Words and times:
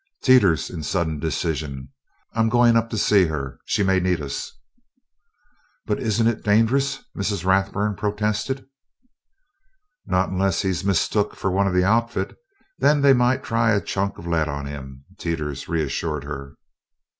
"Teeters," 0.23 0.71
in 0.71 0.81
sudden 0.81 1.19
decision, 1.19 1.89
"I'm 2.33 2.49
going 2.49 2.75
up 2.75 2.89
to 2.89 2.97
see 2.97 3.27
her. 3.27 3.59
She 3.65 3.83
may 3.83 3.99
need 3.99 4.19
us." 4.19 4.51
"But 5.85 5.99
isn't 5.99 6.25
it 6.25 6.43
dangerous?" 6.43 7.03
Mrs. 7.15 7.45
Rathburn 7.45 7.95
protested. 7.95 8.65
"Not 10.07 10.29
unless 10.29 10.63
he's 10.63 10.83
mistook 10.83 11.35
for 11.35 11.51
one 11.51 11.67
of 11.67 11.75
the 11.75 11.85
Outfit, 11.85 12.35
then 12.79 13.01
they 13.01 13.13
might 13.13 13.43
try 13.43 13.73
a 13.75 13.79
chunk 13.79 14.17
of 14.17 14.25
lead 14.25 14.47
on 14.47 14.65
him," 14.65 15.05
Teeters 15.19 15.67
reassured 15.69 16.23
her. 16.23 16.55